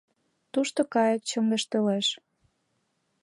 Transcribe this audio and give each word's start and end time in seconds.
Тушто 0.51 0.79
кайык 0.93 1.21
чоҥештылеш. 1.29 2.07